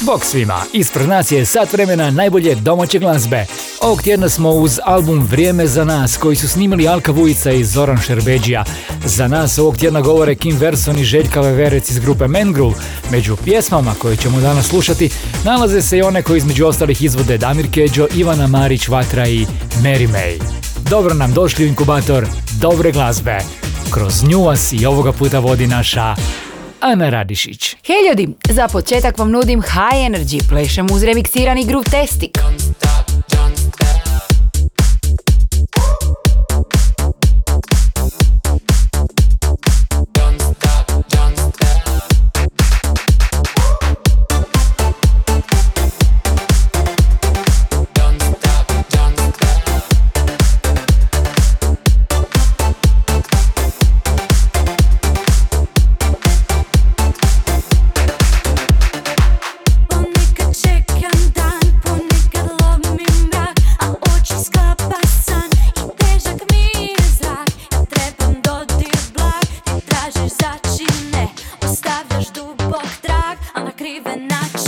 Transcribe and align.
Bog 0.00 0.24
svima, 0.24 0.62
ispred 0.72 1.08
nas 1.08 1.32
je 1.32 1.46
sat 1.46 1.72
vremena 1.72 2.10
najbolje 2.10 2.54
domaće 2.54 2.98
glazbe. 2.98 3.46
Ovog 3.80 4.02
tjedna 4.02 4.28
smo 4.28 4.50
uz 4.50 4.80
album 4.84 5.26
Vrijeme 5.30 5.66
za 5.66 5.84
nas 5.84 6.16
koji 6.16 6.36
su 6.36 6.48
snimili 6.48 6.88
Alka 6.88 7.12
Vujica 7.12 7.50
i 7.50 7.64
Zoran 7.64 7.98
Šerbeđija. 8.06 8.64
Za 9.04 9.28
nas 9.28 9.58
ovog 9.58 9.76
tjedna 9.76 10.00
govore 10.00 10.34
Kim 10.34 10.56
Verson 10.56 10.98
i 10.98 11.04
Željka 11.04 11.40
Veverec 11.40 11.90
iz 11.90 11.98
grupe 11.98 12.28
Mengru. 12.28 12.72
Među 13.10 13.36
pjesmama 13.36 13.94
koje 13.98 14.16
ćemo 14.16 14.40
danas 14.40 14.66
slušati 14.66 15.10
nalaze 15.44 15.82
se 15.82 15.98
i 15.98 16.02
one 16.02 16.22
koje 16.22 16.38
između 16.38 16.66
ostalih 16.66 17.02
izvode 17.02 17.38
Damir 17.38 17.70
Keđo, 17.70 18.06
Ivana 18.14 18.46
Marić, 18.46 18.88
Vatra 18.88 19.28
i 19.28 19.46
Mary 19.82 20.08
May. 20.08 20.42
Dobro 20.90 21.14
nam 21.14 21.32
došli 21.32 21.64
u 21.64 21.68
inkubator 21.68 22.26
dobre 22.60 22.92
glazbe. 22.92 23.38
Kroz 23.90 24.24
nju 24.24 24.42
vas 24.42 24.72
i 24.72 24.86
ovoga 24.86 25.12
puta 25.12 25.38
vodi 25.38 25.66
naša 25.66 26.14
Ana 26.80 27.10
Radišić. 27.10 27.76
Hej 27.86 28.08
ljudi, 28.08 28.28
za 28.50 28.68
početak 28.68 29.18
vam 29.18 29.30
nudim 29.30 29.62
High 29.62 30.10
Energy, 30.10 30.48
plešem 30.48 30.86
uz 30.92 31.02
remiksirani 31.02 31.64
Groove 31.64 31.90
Testik. 31.90 32.38
Trag, 73.78 74.06
a 74.06 74.16
na 74.16 74.67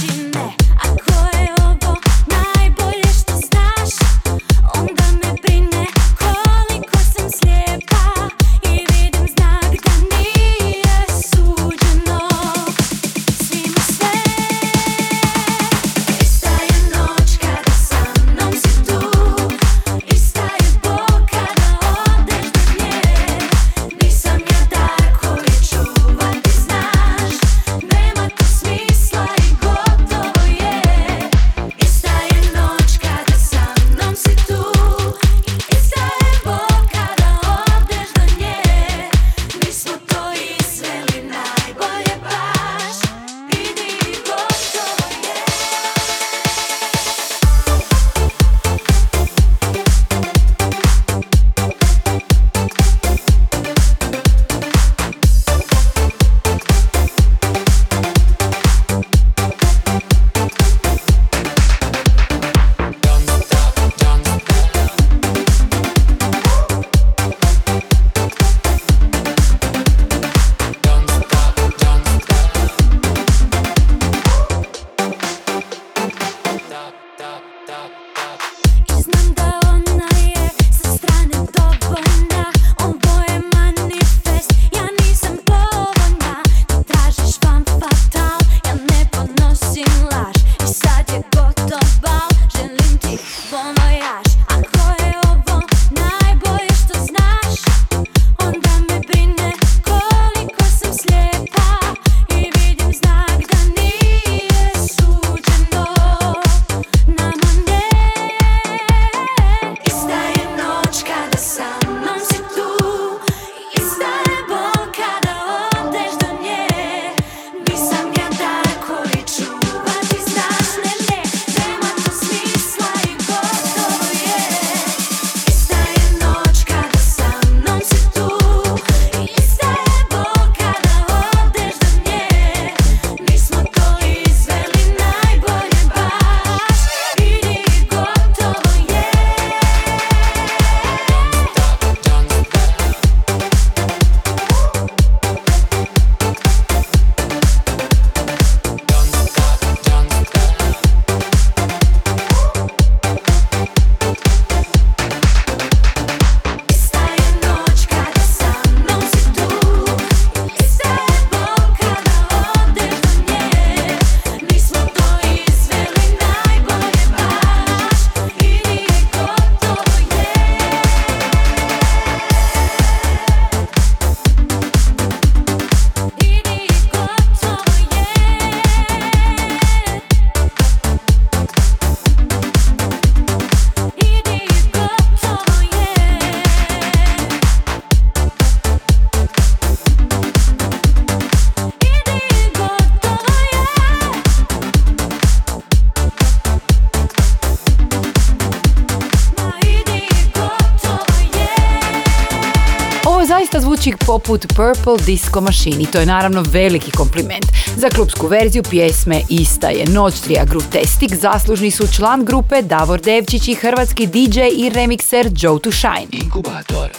doista 203.40 203.60
zvuči 203.60 203.92
poput 204.06 204.46
Purple 204.46 205.04
Disco 205.06 205.40
Machine 205.40 205.82
i 205.82 205.86
to 205.86 206.00
je 206.00 206.06
naravno 206.06 206.44
veliki 206.48 206.90
kompliment. 206.90 207.46
Za 207.76 207.88
klubsku 207.88 208.26
verziju 208.26 208.62
pjesme 208.70 209.22
Ista 209.28 209.68
je 209.68 209.86
Noćtrija 209.86 210.44
Grutestik 210.44 211.14
zaslužni 211.14 211.70
su 211.70 211.86
član 211.96 212.24
grupe 212.24 212.62
Davor 212.62 213.00
Devčić 213.00 213.48
i 213.48 213.54
hrvatski 213.54 214.06
DJ 214.06 214.40
i 214.52 214.68
remikser 214.68 215.30
Joe 215.36 215.58
to 215.58 215.70
Shine. 215.72 216.06
Inkubator 216.12 216.90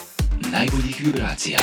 najboljih 0.51 1.01
vibracija. 1.05 1.59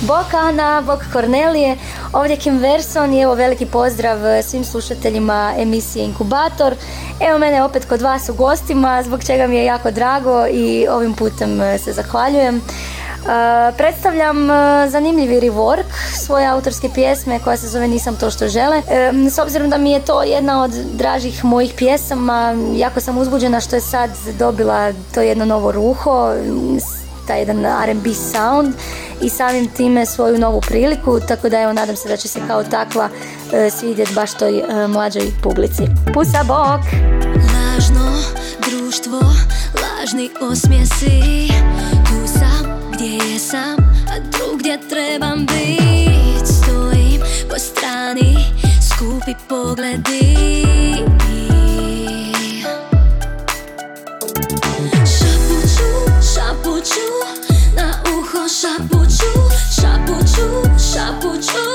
Bok 0.00 0.34
Ana, 0.34 0.82
Bok 0.86 1.00
Kornelije, 1.12 1.76
ovdje 2.12 2.36
Kim 2.36 2.58
Verson 2.58 3.14
i 3.14 3.20
evo 3.20 3.34
veliki 3.34 3.66
pozdrav 3.66 4.26
eh, 4.26 4.42
svim 4.42 4.64
slušateljima 4.64 5.54
emisije 5.58 6.04
Inkubator. 6.04 6.74
Evo 7.20 7.38
mene 7.38 7.62
opet 7.62 7.84
kod 7.84 8.02
vas 8.02 8.28
u 8.28 8.34
gostima, 8.34 9.02
zbog 9.02 9.24
čega 9.24 9.46
mi 9.46 9.56
je 9.56 9.64
jako 9.64 9.90
drago 9.90 10.46
i 10.46 10.86
ovim 10.88 11.14
putem 11.14 11.60
eh, 11.60 11.78
se 11.78 11.92
zahvaljujem. 11.92 12.62
Eh, 13.26 13.72
predstavljam 13.76 14.50
eh, 14.50 14.88
zanimljivi 14.88 15.40
rework 15.40 15.84
svoje 16.26 16.46
autorske 16.46 16.88
pjesme 16.94 17.38
koja 17.38 17.56
se 17.56 17.68
zove 17.68 17.88
Nisam 17.88 18.16
to 18.16 18.30
što 18.30 18.48
žele. 18.48 18.82
S 19.30 19.38
obzirom 19.38 19.70
da 19.70 19.78
mi 19.78 19.90
je 19.90 20.04
to 20.04 20.22
jedna 20.22 20.62
od 20.62 20.70
dražih 20.70 21.44
mojih 21.44 21.74
pjesama, 21.76 22.54
jako 22.76 23.00
sam 23.00 23.18
uzbuđena 23.18 23.60
što 23.60 23.76
je 23.76 23.80
sad 23.80 24.10
dobila 24.38 24.92
to 25.14 25.20
jedno 25.20 25.44
novo 25.44 25.72
ruho, 25.72 26.34
taj 27.26 27.38
jedan 27.38 27.64
R&B 27.64 28.14
sound 28.14 28.74
i 29.22 29.28
samim 29.28 29.68
time 29.68 30.06
svoju 30.06 30.38
novu 30.38 30.60
priliku, 30.60 31.20
tako 31.28 31.48
da 31.48 31.60
evo 31.60 31.72
nadam 31.72 31.96
se 31.96 32.08
da 32.08 32.16
će 32.16 32.28
se 32.28 32.40
kao 32.46 32.64
takva 32.64 33.08
e, 33.52 33.70
svidjet 33.70 34.14
baš 34.14 34.34
toj 34.34 34.62
mlađoj 34.88 35.32
publici. 35.42 35.82
Pusa 36.14 36.44
bok! 36.44 36.80
Lažno 37.34 38.16
društvo, 38.70 39.20
lažni 39.82 40.30
osmjesi 40.50 41.46
gdje 42.96 43.32
jesam, 43.32 43.76
a 44.08 44.18
drugdje 44.32 44.78
trebam 44.88 45.46
bit 45.46 46.46
Stojim 46.46 47.20
po 47.48 47.58
strani, 47.58 48.36
skupi 48.82 49.34
pogledi 49.48 50.36
Šapuću, 55.16 55.90
šapuću, 56.34 57.06
na 57.76 58.02
uho 58.18 58.48
šapuću 58.60 59.32
Šapuću, 59.80 60.46
šapuću 60.92 61.66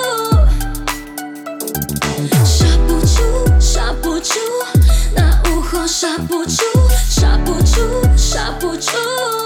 Šapuću, 2.57 3.27
šapuću, 3.73 4.45
na 5.17 5.43
uho 5.57 5.87
šapuću, 5.87 6.71
šapuću, 7.19 7.85
šapuću 8.17 9.40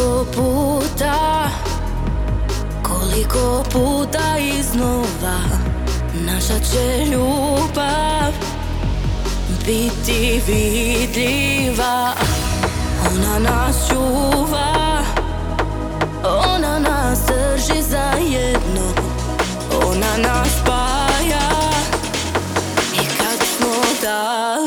Koliko 0.00 0.24
puta, 0.24 1.50
koliko 2.82 3.64
puta 3.72 4.38
iznova 4.58 5.38
Naša 6.14 6.58
će 6.72 7.04
ljubav 7.04 8.32
biti 9.66 10.40
vidljiva. 10.46 12.12
Ona 13.10 13.38
nas 13.38 13.88
čuva, 13.88 15.02
ona 16.24 16.78
nas 16.78 17.18
drži 17.26 17.82
zajedno 17.82 18.92
Ona 19.86 20.16
nas 20.16 20.48
spaja. 20.62 21.50
I 22.94 23.06
kad 23.18 23.46
smo 23.56 23.74
daleko 24.02 24.59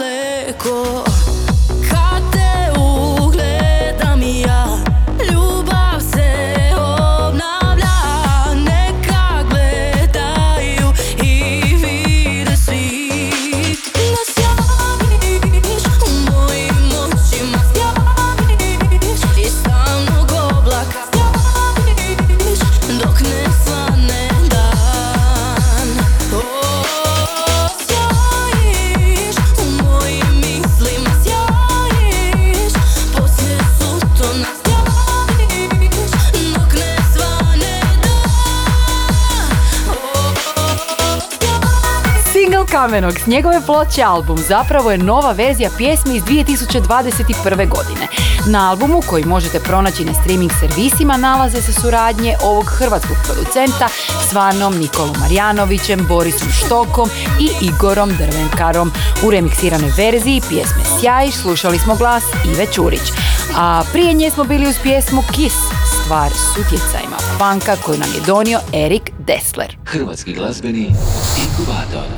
Kamenog 42.94 43.20
s 43.20 43.28
njegove 43.28 43.62
ploče 43.66 44.04
album 44.04 44.38
zapravo 44.38 44.92
je 44.92 44.98
nova 44.98 45.32
verzija 45.32 45.70
pjesme 45.78 46.16
iz 46.16 46.24
2021. 46.24 47.70
godine. 47.70 48.08
Na 48.48 48.70
albumu 48.70 49.02
koji 49.10 49.26
možete 49.26 49.60
pronaći 49.60 50.06
na 50.06 50.14
streaming 50.14 50.52
servisima 50.60 51.18
nalaze 51.18 51.62
se 51.62 51.74
suradnje 51.74 52.36
ovog 52.44 52.66
hrvatskog 52.66 53.18
producenta 53.24 53.88
s 54.30 54.34
Vanom 54.34 54.78
Nikolom 54.78 55.16
Marjanovićem, 55.20 56.06
Borisom 56.08 56.48
Štokom 56.52 57.10
i 57.40 57.66
Igorom 57.66 58.10
Drvenkarom. 58.18 58.92
U 59.26 59.32
remiksiranoj 59.32 59.92
verziji 59.98 60.42
pjesme 60.50 60.84
Sjajiš 61.00 61.36
slušali 61.36 61.80
smo 61.80 61.96
glas 61.96 62.24
Ive 62.46 62.66
Čurić, 62.66 63.12
a 63.58 63.84
prije 63.92 64.14
nje 64.14 64.32
smo 64.32 64.44
bili 64.44 64.68
uz 64.68 64.76
pjesmu 64.84 65.24
Kiss, 65.36 65.56
stvar 66.04 66.32
s 66.32 66.58
utjecajima 66.58 67.18
funka 67.38 67.76
koju 67.76 67.98
nam 67.98 68.10
je 68.16 68.22
donio 68.26 68.60
Erik 68.74 69.12
Dessler. 69.20 69.78
Hrvatski 69.86 70.34
glazbeni. 70.34 70.92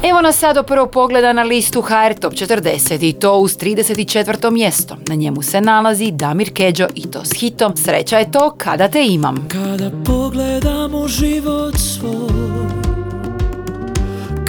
Evo 0.04 0.22
nas 0.22 0.38
sad 0.38 0.56
do 0.56 0.63
prvog 0.63 0.92
pogleda 0.92 1.34
na 1.34 1.44
listu 1.44 1.82
HR 1.82 2.13
Top 2.22 2.34
40 2.34 3.10
i 3.10 3.13
to 3.13 3.38
uz 3.38 3.58
34. 3.58 4.51
mjesto. 4.51 4.98
Na 5.08 5.15
njemu 5.15 5.42
se 5.42 5.62
nalazi 5.62 6.12
Damir 6.12 6.54
Keđo 6.54 6.88
i 6.96 7.12
to 7.12 7.25
s 7.25 7.34
hitom 7.34 7.77
Sreća 7.77 8.18
je 8.18 8.32
to 8.32 8.56
kada 8.58 8.88
te 8.88 9.06
imam. 9.08 9.48
Kada 9.51 9.92
pogledam 10.06 10.96
u 10.96 11.08
život 11.08 11.75
svoj 11.77 12.68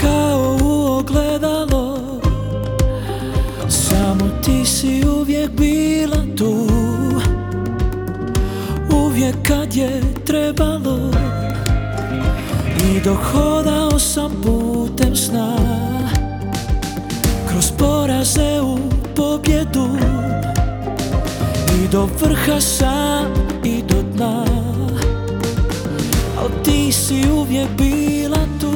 Kao 0.00 0.58
u 0.62 0.98
ogledalo 0.98 1.98
Samo 3.68 4.30
ti 4.44 4.64
si 4.64 5.08
uvijek 5.20 5.50
bila 5.50 6.24
tu 6.38 6.68
Uvijek 8.92 9.36
kad 9.46 9.76
je 9.76 10.02
trebalo 10.26 11.10
I 12.94 13.00
dok 13.00 13.18
hodao 13.32 13.98
sam 13.98 14.30
putem 14.42 15.16
sna. 15.16 15.56
Kroz 17.48 17.72
poraze 17.78 18.60
u 18.60 18.78
pobjedu. 19.16 19.88
I 21.84 21.88
do 21.88 22.08
vrha 22.20 22.60
sam 22.60 23.26
i 23.64 23.82
do 23.88 24.02
dna. 24.02 24.44
Al 26.38 26.48
ti 26.64 26.92
si 26.92 27.30
uvijek 27.30 27.68
bila 27.78 28.46
tu. 28.60 28.72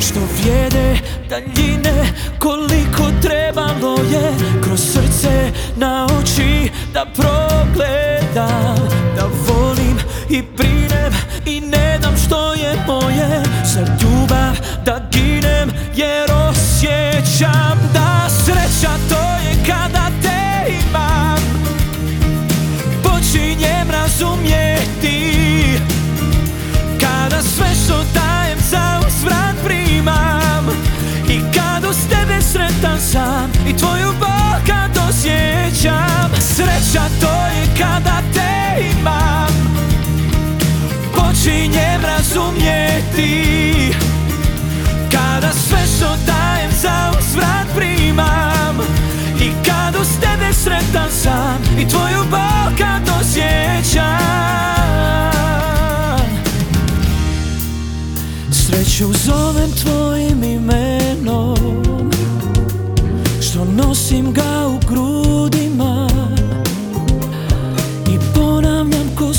Što 0.00 0.20
vrijede 0.40 0.98
daljine 1.30 2.12
Koliko 2.38 3.02
trebalo 3.22 3.96
je. 4.12 4.32
Kroz 4.62 4.80
srce 4.80 5.52
na 5.76 6.06
oči 6.20 6.70
Da 6.92 7.06
progledam 7.14 8.88
Da 9.16 9.28
volim 9.48 9.85
i 10.30 10.42
brinem 10.56 11.12
I 11.46 11.60
ne 11.60 11.98
dam 12.02 12.16
što 12.26 12.54
je 12.54 12.84
moje. 12.86 13.42
Za 13.64 13.80
ljubav 13.80 14.56
da 14.84 15.00
ginem 15.12 15.70
Jer 15.94 16.30
osjećam 16.48 17.78
da 17.94 18.28
sreća 18.28 18.92
to 19.08 19.48
je 19.48 19.64
kada 19.66 20.06
te 20.22 20.72
imam. 20.88 21.38
Počinjem 23.02 23.90
razumjeti 23.90 25.78
Kada 27.00 27.42
sve 27.42 27.68
što 27.84 28.04
dajem 28.14 28.58
za 28.70 29.00
uzvrat 29.06 29.56
primam. 29.64 30.66
I 31.28 31.40
kad 31.54 31.84
uz 31.90 31.96
tebe 32.08 32.42
sretan 32.42 33.00
sam 33.00 33.52
I 33.68 33.76
tvoju 33.76 34.12
bol 34.20 34.60
kad 34.66 35.08
osjećam 35.08 36.30
Sreća 36.40 37.04
to 37.20 37.46
je 37.46 37.66
kada 37.78 38.22
te 38.34 38.82
imam 39.00 39.75
Počinjem 41.46 42.02
razumjeti. 42.04 43.44
Kada 45.10 45.52
sve 45.52 45.78
što 45.96 46.06
dajem 46.26 46.70
za 46.82 47.12
uzvrat 47.18 47.66
primam 47.76 48.78
I 49.40 49.50
kad 49.64 50.00
uz 50.00 50.08
tebe 50.20 50.52
sretan 50.52 51.10
sam 51.10 51.62
I 51.78 51.88
tvoju 51.88 52.24
bol 52.30 52.76
kad 52.78 53.20
osjećam. 53.20 54.16
Sreću 58.50 59.12
zovem 59.12 59.70
tvojim 59.82 60.44
imenom 60.44 62.10
Što 63.40 63.64
nosim 63.64 64.32
ga 64.32 64.66
u 64.66 64.78
grudima 64.88 66.08
I 68.08 68.18
ponavljam 68.34 69.16
ko 69.18 69.32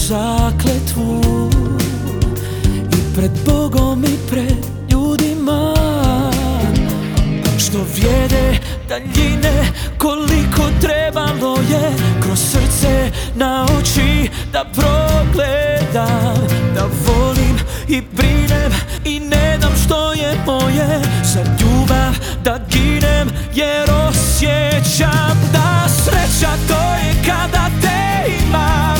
daljine 8.97 9.71
Koliko 9.97 10.63
trebalo 10.81 11.57
je 11.69 11.91
Kroz 12.21 12.39
srce 12.39 13.11
na 13.35 13.65
oči 13.79 14.29
da 14.53 14.65
progledam 14.73 16.47
Da 16.75 16.89
volim 17.05 17.57
i 17.87 18.01
brinem 18.01 18.71
i 19.05 19.19
ne 19.19 19.57
dam 19.61 19.71
što 19.85 20.13
je 20.13 20.35
moje. 20.45 21.01
Za 21.23 21.39
ljubav 21.59 22.13
da 22.43 22.59
ginem 22.69 23.29
jer 23.53 23.89
osjećam 24.09 25.37
da 25.53 25.87
sreća 25.89 26.51
to 26.67 26.95
je 26.95 27.13
kada 27.25 27.69
te 27.81 28.31
imam. 28.47 28.97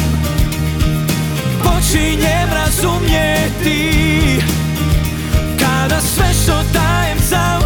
Počinjem 1.64 2.50
razumjeti 2.54 3.92
Kada 5.60 6.02
sve 6.02 6.26
što 6.44 6.54
dajem 6.74 7.18
za 7.30 7.57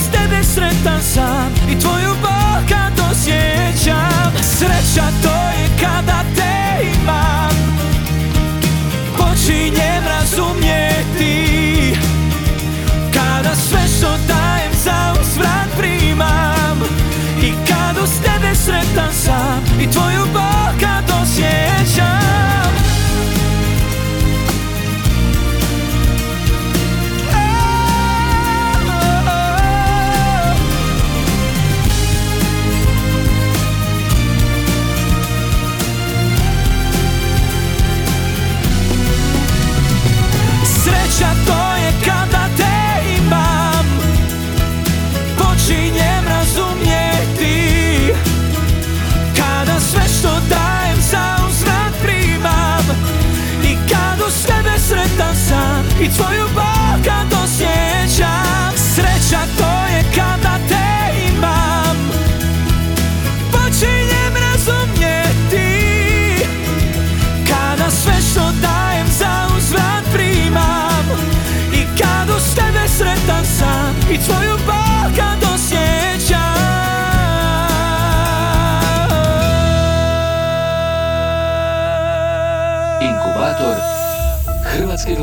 uz 0.00 0.08
tebe 0.10 0.44
sretan 0.44 1.02
sam 1.02 1.52
I 1.70 1.80
tvoju 1.80 2.14
bol 2.22 2.60
kad 2.68 3.10
osjećam 3.10 4.32
Sreća 4.42 5.06
to 5.22 5.36
je 5.58 5.68
kada 5.80 6.24
te 6.36 6.84
imam. 7.02 7.50
Počinjem 9.18 10.04
razumjeti 10.06 11.36
Kada 13.14 13.54
sve 13.54 13.80
što 13.98 14.08
dajem 14.28 14.72
za 14.84 15.14
uzvrat 15.20 15.68
primam. 15.78 16.80
I 17.42 17.50
kad 17.68 18.02
uz 18.02 18.10
tebe 18.22 18.54
sretan 18.54 19.12
sam 19.12 19.64
I 19.80 19.90
tvoju 19.90 20.26
bol 20.32 20.80
kad 20.80 21.22
osjećam 21.22 22.79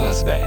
glazbe. 0.07 0.39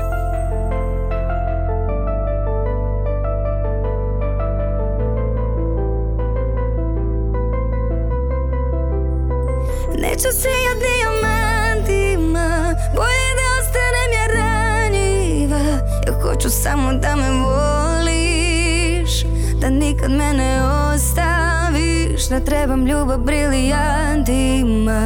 Neću 9.98 10.28
se 10.32 10.48
ja 10.48 10.74
dijamantima 10.80 12.48
Bolje 12.94 13.30
da 13.38 13.46
ostanem 13.60 14.10
ja 14.14 14.26
ranjiva 14.34 15.64
Ja 16.06 16.12
hoću 16.22 16.50
samo 16.50 16.92
da 16.92 17.16
me 17.16 17.30
voliš 17.30 19.12
Da 19.60 19.70
nikad 19.70 20.10
me 20.10 20.34
ne 20.34 20.62
ostaviš 20.62 22.30
Ne 22.30 22.44
trebam 22.44 22.86
ljubav 22.86 23.18
brilijantima 23.18 25.00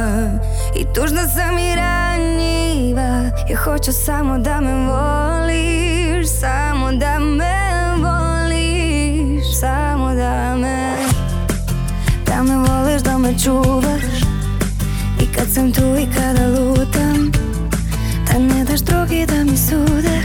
I 0.75 0.85
tužna 0.93 1.27
sam 1.27 1.57
i 1.57 1.75
ranjiva. 1.75 3.31
Ja 3.49 3.57
hoću 3.63 3.91
samo 3.93 4.37
da 4.37 4.61
me 4.61 4.75
voliš 4.75 6.27
Samo 6.39 6.91
da 6.91 7.19
me 7.19 7.55
voliš 7.97 9.59
Samo 9.59 10.13
da 10.13 10.55
me 10.55 10.95
Da 12.25 12.43
me 12.43 12.55
voliš, 12.55 13.01
da 13.01 13.17
me 13.17 13.39
čuvaš. 13.43 14.03
I 15.21 15.25
kad 15.35 15.47
sam 15.53 15.71
tu 15.71 15.95
i 15.99 16.07
kada 16.15 16.47
lutam 16.47 17.31
Da 18.27 18.39
ne 18.39 18.65
daš 18.65 18.79
drugi 18.79 19.25
da 19.25 19.43
mi 19.43 19.57
sude. 19.57 20.21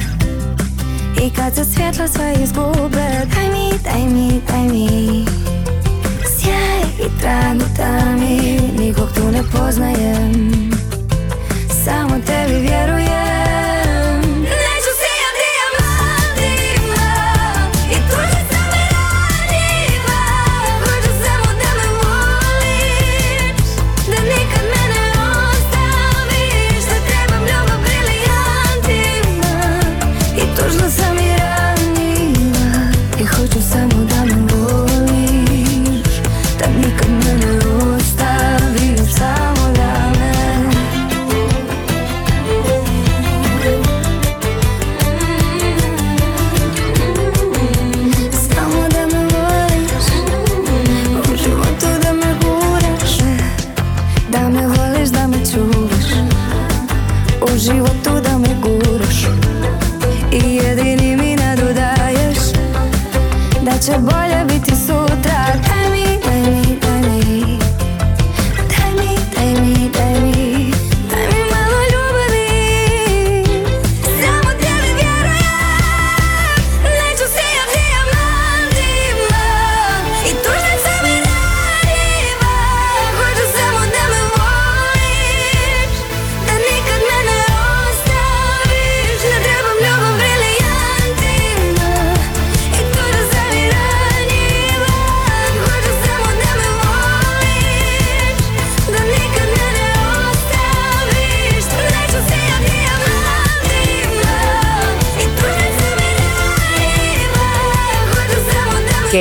I 1.26 1.30
kad 1.30 1.54
se 1.54 1.64
svjetla 1.64 2.08
sve 2.08 2.34
izgube 2.42 3.10
Daj 3.34 3.48
mi, 3.52 3.78
daj 3.84 4.02
mi, 4.02 4.40
daj 4.48 4.62
mi 4.62 5.39
i 7.06 7.20
tragu 7.20 7.64
da 7.76 8.16
mi 8.16 8.60
Nikog 8.78 9.08
tu 9.14 9.30
ne 9.32 9.42
poznajem. 9.52 10.50
Samo 11.84 12.14
tebi 12.26 12.60
vjerujem 12.60 13.19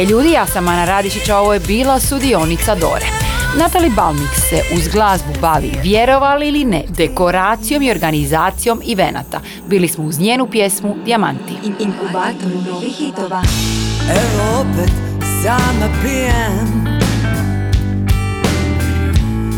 ljudi, 0.09 0.31
ja 0.31 0.45
sam 0.45 0.67
Ana 0.67 0.85
Radišić, 0.85 1.29
a 1.29 1.37
ovo 1.37 1.53
je 1.53 1.59
bila 1.59 1.99
sudionica 1.99 2.75
Dore. 2.75 3.05
Natali 3.57 3.89
Balmik 3.89 4.29
se 4.49 4.61
uz 4.75 4.87
glazbu 4.87 5.33
bavi, 5.41 5.71
vjerovali 5.83 6.47
ili 6.47 6.65
ne, 6.65 6.83
dekoracijom 6.97 7.83
i 7.83 7.91
organizacijom 7.91 8.81
evenata. 8.91 9.41
Bili 9.67 9.87
smo 9.87 10.03
uz 10.03 10.19
njenu 10.19 10.47
pjesmu 10.47 10.95
Dijamanti. 11.05 11.53
Inkubator 11.79 12.71
novih 12.71 12.95
hitova. 12.95 13.43
Evo 14.11 14.61
opet 14.61 14.93
sama 15.43 15.93
pijem 16.01 16.99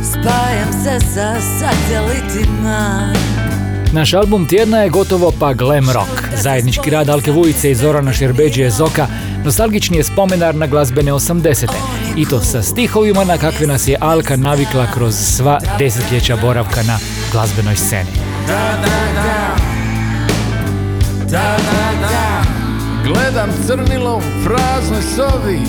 Spajam 0.03 0.73
se 0.83 0.99
sa 1.13 1.35
satelitima 1.59 3.13
Naš 3.93 4.13
album 4.13 4.47
tjedna 4.47 4.77
je 4.77 4.89
gotovo 4.89 5.33
pa 5.39 5.53
glam 5.53 5.89
rock. 5.89 6.41
Zajednički 6.41 6.89
rad 6.89 7.09
Alke 7.09 7.31
Vujice 7.31 7.71
i 7.71 7.75
Zorana 7.75 8.13
Šerbeđije 8.13 8.69
Zoka 8.69 9.07
nostalgični 9.45 9.97
je 9.97 10.03
spomenar 10.03 10.55
na 10.55 10.67
glazbene 10.67 11.13
80. 11.13 11.67
I 12.17 12.25
to 12.25 12.41
sa 12.41 12.61
stihovima 12.61 13.23
na 13.23 13.37
kakve 13.37 13.67
nas 13.67 13.87
je 13.87 13.97
Alka 14.01 14.35
navikla 14.35 14.87
kroz 14.93 15.15
sva 15.15 15.59
desetljeća 15.79 16.37
boravka 16.41 16.83
na 16.83 16.97
glazbenoj 17.31 17.75
sceni. 17.75 18.09
Da, 18.47 18.77
da, 18.81 19.13
da 19.13 19.55
Da, 21.19 21.57
da, 21.57 22.01
da 22.01 22.43
Gledam 23.05 23.49
crnilo 23.67 24.17
u 24.17 24.43
praznoj 24.45 25.01
sobi 25.15 25.59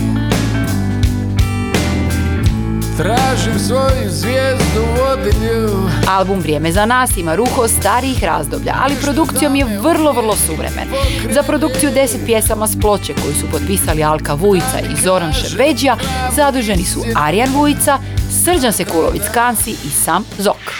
Tražim 2.97 3.59
svoju 3.59 4.11
zvijezdu 4.11 4.83
vodilju 4.99 5.89
Album 6.09 6.39
Vrijeme 6.41 6.73
za 6.73 6.87
nas 6.87 7.17
ima 7.17 7.35
ruho 7.35 7.69
starijih 7.69 8.25
razdoblja, 8.25 8.75
ali 8.83 8.97
produkcijom 9.03 9.55
je 9.55 9.65
vrlo, 9.81 10.13
vrlo 10.13 10.37
suvremen. 10.37 10.89
Za 11.31 11.43
produkciju 11.43 11.91
deset 11.91 12.21
pjesama 12.27 12.67
s 12.67 12.81
ploče 12.81 13.15
koju 13.15 13.35
su 13.35 13.47
potpisali 13.51 14.05
Alka 14.05 14.35
Vujica 14.35 14.79
i 14.93 15.03
Zoran 15.03 15.33
Šerbeđija 15.33 15.97
zaduženi 16.37 16.85
su 16.85 17.05
Arjan 17.17 17.55
Vujica, 17.55 17.99
Srđan 18.45 18.73
Sekulovic 18.73 19.23
Kansi 19.35 19.71
i 19.71 19.91
sam 19.91 20.25
Zok. 20.39 20.73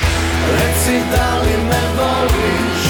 Reci 0.53 0.99
da 1.11 1.39
li 1.43 1.65
me 1.65 1.81
voliš 1.97 2.83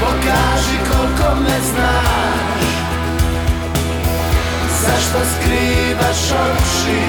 Pokaži 0.00 0.78
koliko 0.90 1.40
me 1.40 1.60
znaš 1.72 2.75
Zašto 4.86 5.18
skrivaš 5.32 6.22
oči? 6.30 7.00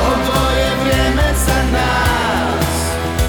Ovo 0.00 0.50
je 0.50 0.70
vrijeme 0.80 1.34
za 1.46 1.62
nas 1.72 2.39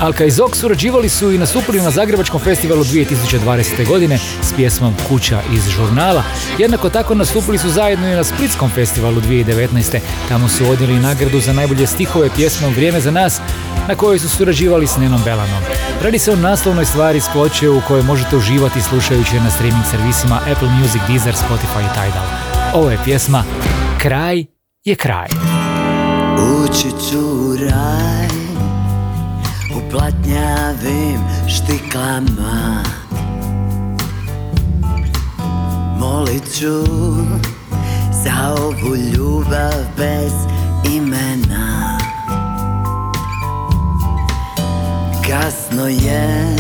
Alka 0.02 0.26
i 0.26 0.32
Zok 0.32 0.56
surađivali 0.56 1.10
su 1.10 1.32
i 1.32 1.38
nastupili 1.38 1.82
na 1.82 1.92
Zagrebačkom 1.92 2.40
festivalu 2.40 2.84
2020. 2.84 3.88
godine 3.88 4.18
s 4.18 4.54
pjesmom 4.56 4.94
Kuća 5.10 5.42
iz 5.54 5.70
žurnala. 5.70 6.24
Jednako 6.58 6.90
tako 6.90 7.16
nastupili 7.16 7.58
su 7.58 7.70
zajedno 7.70 8.08
i 8.08 8.16
na 8.16 8.24
Splitskom 8.24 8.70
festivalu 8.70 9.22
2019. 9.22 10.00
Tamo 10.30 10.50
su 10.50 10.70
odnijeli 10.70 11.00
nagradu 11.00 11.40
za 11.40 11.54
najbolje 11.54 11.88
stihove 11.88 12.30
pjesmom 12.36 12.74
Vrijeme 12.74 13.00
za 13.00 13.12
nas, 13.12 13.40
na 13.88 13.96
kojoj 13.96 14.20
su 14.20 14.30
surađivali 14.30 14.88
s 14.88 14.98
Nenom 14.98 15.22
Belanom. 15.26 15.64
Radi 16.02 16.20
se 16.20 16.32
o 16.32 16.36
naslovnoj 16.36 16.86
stvari 16.86 17.22
s 17.22 17.30
ploče 17.34 17.70
u 17.70 17.82
kojoj 17.88 18.04
možete 18.04 18.36
uživati 18.36 18.82
slušajući 18.82 19.36
na 19.36 19.52
streaming 19.52 19.86
servisima 19.92 20.40
Apple 20.52 20.70
Music, 20.70 21.02
Deezer, 21.08 21.34
Spotify 21.34 21.82
i 21.86 21.94
Tidal. 21.94 22.26
Ovo 22.74 22.92
je 22.92 23.00
pjesma 23.04 23.44
Kraj 23.98 24.46
je 24.84 24.96
kraj. 24.96 25.28
Ući 26.64 26.90
ću 26.90 27.56
raj 27.70 28.41
platnjavim 29.92 31.20
štiklama. 31.48 32.84
Molit 36.00 36.44
ću 36.60 36.84
za 38.24 38.56
ovu 38.58 38.96
ljubav 38.96 39.74
bez 39.98 40.34
imena. 40.94 41.98
Kasno 45.30 45.88
je, 45.88 46.56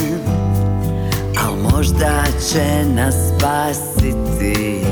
al 1.45 1.71
možda 1.71 2.23
će 2.51 2.85
nas 2.95 3.15
spasiti. 3.37 4.85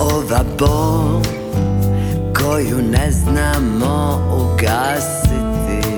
Ova 0.00 0.44
bol 0.58 1.22
koju 2.34 2.78
ne 2.90 3.10
znamo 3.10 4.33
ugasiti 4.64 5.88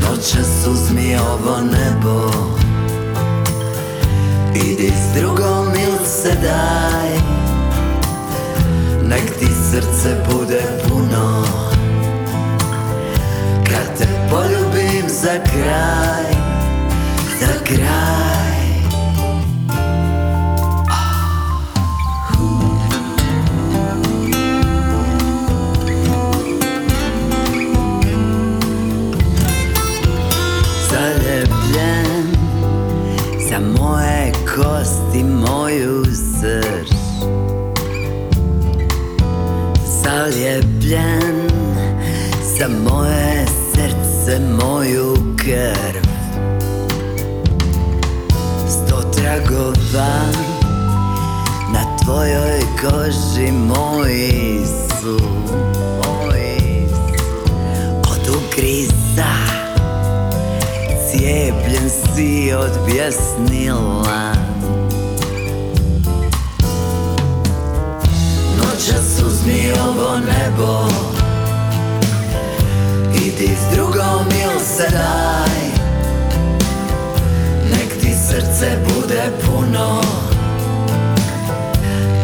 Noćas 0.00 0.66
uzmi 0.66 1.16
ovo 1.16 1.56
nebo. 1.60 2.30
Idi 4.54 4.88
s 4.88 5.18
drugom 5.18 5.74
il 5.74 6.06
se 6.06 6.28
daj. 6.42 7.10
Nek 9.08 9.38
ti 9.38 9.46
srce 9.70 10.16
bude 10.32 10.62
puno. 10.88 11.44
Kad 13.64 13.98
te 13.98 14.06
poljubim 14.30 15.08
za 15.08 15.42
kraj 15.44 16.34
Za 17.40 17.64
kraj 17.64 18.39
kosti, 35.10 35.24
moju 35.24 36.04
srž. 36.04 36.90
Zaljepljen 40.02 41.48
za 42.58 42.68
moje 42.68 43.46
srce, 43.72 44.40
moju 44.40 45.16
krv. 45.36 46.10
Sto 48.68 49.02
tragova 49.02 50.20
na 51.72 51.96
tvojoj 52.04 52.60
koži 52.80 53.52
moji 53.52 54.60
su 55.00 55.18
Moji 56.06 56.88
su. 56.88 57.50
Od 58.10 58.28
ugriza 58.28 59.34
Cijepljen 61.10 61.90
si 61.90 62.52
od 62.54 62.78
bjesnila 62.86 64.39
nebo. 70.50 70.88
Idi 73.14 73.56
s 73.56 73.74
drugom 73.74 74.26
il 74.28 74.60
se 74.60 74.88
daj. 74.90 75.60
Nek 77.70 78.00
ti 78.00 78.14
srce 78.14 78.78
bude 78.84 79.22
puno. 79.44 80.00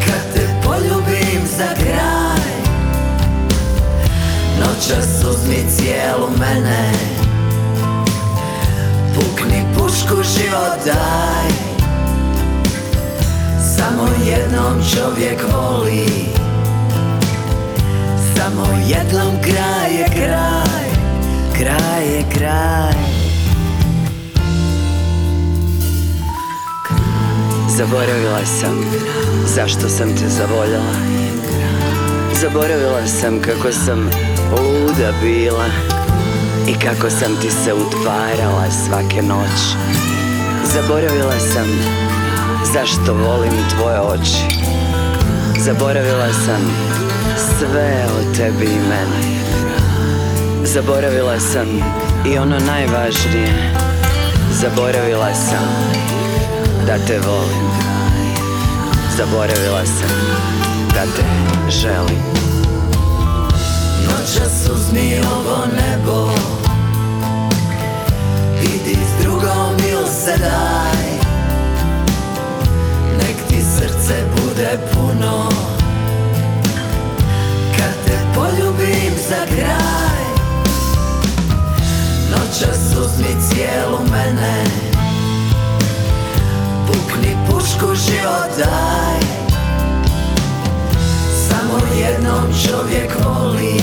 Kad 0.07 0.35
te 0.35 0.49
poljubim 0.65 1.43
za 1.59 1.75
kraj 1.75 2.47
Noćas 4.61 5.25
uzmi 5.25 5.65
cijelu 5.77 6.29
mene. 6.39 6.93
Pukni 9.15 9.65
pušku 9.75 10.23
život 10.23 10.85
daj. 10.85 11.51
Samo 13.77 14.09
jednom 14.27 14.83
čovjek 14.95 15.41
voli 15.53 16.36
Samo 18.37 18.67
jednom 18.89 19.43
kraj 19.43 19.95
je 19.95 20.05
kraj 20.05 20.87
Kraj 21.55 22.05
je 22.05 22.25
kraj. 22.35 22.93
Zaboravila 27.77 28.47
sam 28.47 28.85
zašto 29.55 29.89
sam 29.89 30.09
te 30.09 30.29
zavoljela. 30.29 30.95
Zaboravila 32.41 33.07
sam 33.07 33.41
kako 33.41 33.73
sam 33.73 34.11
luda 34.53 35.13
bila 35.23 35.67
I 36.69 36.75
kako 36.75 37.11
sam 37.11 37.37
ti 37.43 37.51
se 37.51 37.75
utvarala 37.75 38.71
svake 38.87 39.23
noći 39.23 39.77
Zaboravila 40.65 41.39
sam 41.53 41.67
zašto 42.73 43.15
volim 43.15 43.53
tvoje 43.77 44.01
oči. 44.01 44.67
Zaboravila 45.65 46.33
sam 46.33 46.61
sve 47.37 48.07
o 48.19 48.37
tebi 48.37 48.65
i 48.65 48.89
meni. 48.89 49.37
Zaboravila 50.65 51.41
sam 51.41 51.67
i 52.27 52.39
ono 52.39 52.59
najvažnije. 52.59 53.75
Zaboravila 54.53 55.35
sam 55.35 55.69
da 56.87 56.99
te 57.07 57.19
volim. 57.19 57.71
Zaboravila 59.17 59.87
sam 59.87 60.17
da 60.95 61.03
te 61.17 61.23
želim. 61.71 62.23
Noćas 64.05 64.69
uzmi 64.75 65.21
ovo 65.33 65.59
nebo. 65.67 66.31
Idi 68.63 68.97
s 68.97 69.23
drugom 69.23 69.77
il 69.89 70.07
se 70.25 70.37
daj. 70.39 71.07
Nek 73.19 73.37
ti 73.49 73.63
srce 73.77 74.15
bude 74.37 74.79
puno 74.93 75.76
za 79.29 79.47
kraj. 79.47 80.25
Noćas 82.31 82.97
uzmi 82.99 83.37
cijelu 83.49 83.99
mene. 84.11 84.65
Pukni 86.87 87.37
pušku 87.49 87.95
život 87.95 88.51
daj. 88.59 89.21
Samo 91.49 91.79
jednom 92.01 92.45
čovjek 92.67 93.11
voli. 93.25 93.81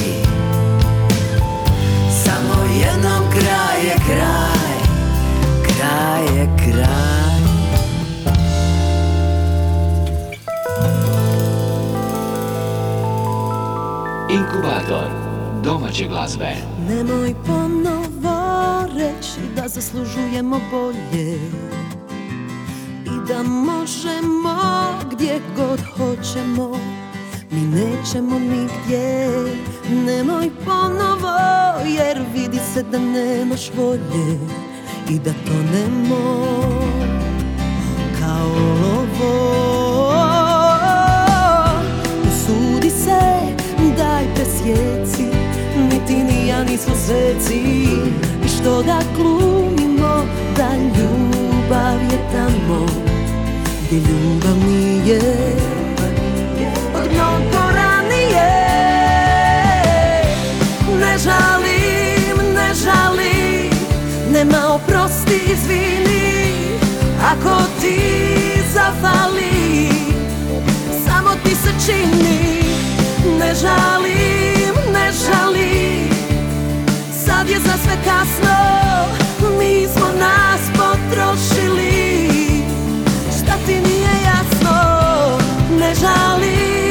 Samo 2.24 2.64
jednom 2.74 3.32
kraj 3.32 3.86
je 3.86 3.96
kraj. 4.08 4.74
Kraj. 5.64 6.04
Inkubator 14.30 15.23
domaće 15.64 16.08
glazbe. 16.08 16.56
Nemoj 16.90 17.36
ponovo 17.46 18.86
reći 18.96 19.40
da 19.56 19.68
zaslužujemo 19.68 20.60
bolje 20.72 21.36
I 23.06 23.28
da 23.28 23.44
možemo 23.44 24.58
gdje 25.12 25.42
god 25.58 25.80
hoćemo. 25.98 26.80
Mi 27.52 27.62
nećemo 27.62 28.40
nigdje. 28.40 29.30
Nemoj 30.06 30.50
ponovo 30.66 31.38
jer 31.86 32.22
vidi 32.34 32.60
se 32.74 32.84
da 32.84 33.00
nemaš 33.00 33.72
volje 33.78 34.40
I 35.10 35.20
da 35.20 35.32
to 35.32 35.54
nemo 35.74 36.44
kao 38.20 38.50
ovo 39.00 39.34
Usudi 42.28 42.90
se, 42.90 43.22
daj 43.98 44.36
presjeci 44.36 45.33
ja 46.54 46.64
nismo 46.64 46.94
sveci 47.06 47.62
I 48.46 48.48
što 48.48 48.84
da 48.84 49.00
glumimo 49.16 50.26
da 50.58 50.70
ljubav 50.76 52.02
je 52.12 52.20
tamo 52.32 52.86
Gdje 53.86 53.98
ljubav 53.98 54.58
nije. 54.68 55.22
Od 56.96 57.12
mnogo 57.12 57.72
ranije 57.76 58.54
Ne 61.00 61.18
žalim, 61.18 62.54
ne 62.56 62.74
žalim 62.74 63.72
Nema 64.32 64.74
oprosti, 64.74 65.40
izvini 65.54 66.54
Ako 67.32 67.64
ti 67.82 68.00
zafali 68.74 69.90
Samo 71.06 71.30
ti 71.44 71.56
se 71.56 71.70
čini 71.86 72.64
Ne 73.40 73.56
žalim, 73.56 74.94
ne 74.94 75.12
žalim 75.12 76.13
Sad 77.44 77.52
je 77.52 77.60
za 77.60 77.78
sve 77.84 77.96
kasno. 78.06 78.58
Mi 79.60 79.88
smo 79.88 80.08
nas 80.20 80.62
potrošili. 80.74 82.30
Šta 83.38 83.54
ti 83.66 83.74
nije 83.74 84.14
jasno? 84.26 84.76
Ne 85.80 85.94
žalim, 85.96 86.83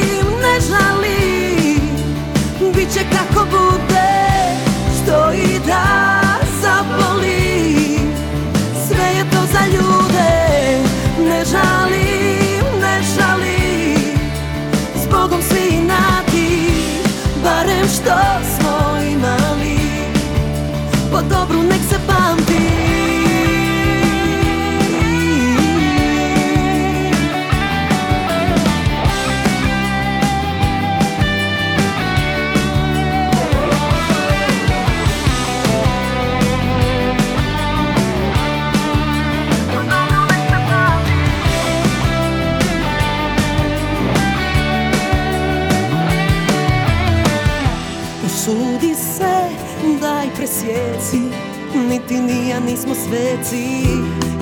nismo 52.72 52.94
sveci. 52.94 53.64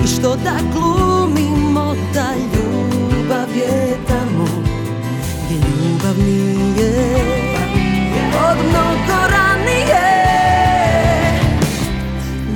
I 0.03 0.07
što 0.07 0.35
da 0.35 0.57
glumimo 0.73 1.95
da 2.13 2.33
ljubav 2.33 3.57
je 3.57 3.97
tamo 4.07 4.47
Gdje 5.45 5.55
ljubav 5.55 6.17
nije. 6.25 7.15
Od 8.49 8.57
mnogo 8.69 9.27
ranije. 9.31 10.11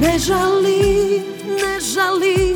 Ne 0.01 0.19
žali, 0.19 1.21
ne 1.45 1.79
žali. 1.79 2.55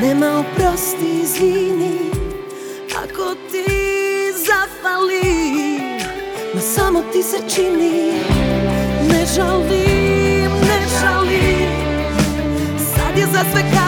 Nema 0.00 0.26
oprosti, 0.38 1.20
izvini. 1.22 1.98
Ako 2.96 3.34
ti 3.34 3.64
zafali 4.46 5.22
Ma 6.54 6.60
samo 6.60 7.02
ti 7.12 7.22
se 7.22 7.36
čini. 7.54 8.12
Ne 9.08 9.26
žalim, 9.36 9.91
Sad 13.42 13.72
je 13.74 13.81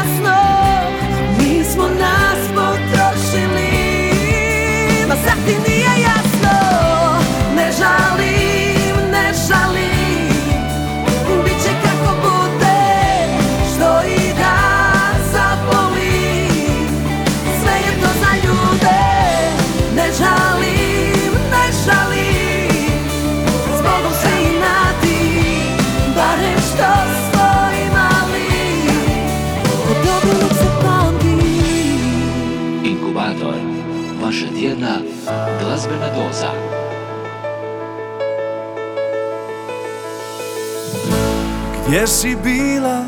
Gdje 41.95 42.07
si 42.07 42.37
bila 42.37 43.07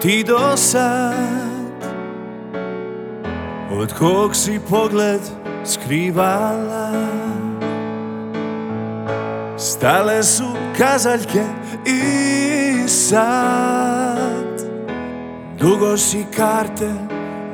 ti 0.00 0.24
do 0.24 0.56
sad? 0.56 1.80
Od 3.72 3.92
kog 3.92 4.36
si 4.36 4.60
pogled 4.70 5.20
skrivala? 5.64 6.92
Stale 9.56 10.22
su 10.22 10.44
kazaljke 10.78 11.44
i 11.86 12.88
sad 12.88 14.60
Dugo 15.58 15.96
si 15.96 16.26
karte 16.36 16.90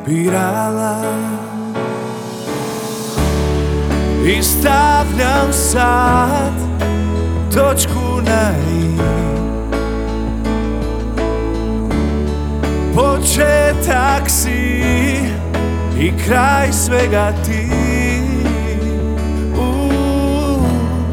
birala 0.06 1.02
I 4.26 4.42
stavljam 4.42 5.52
sad 5.52 6.54
točku 7.54 8.20
na 8.26 8.50
i 8.50 9.23
Početak 13.24 14.28
si 14.28 14.84
i 15.96 16.12
kraj 16.26 16.68
svega 16.72 17.32
ti. 17.44 17.68
U, 19.56 19.88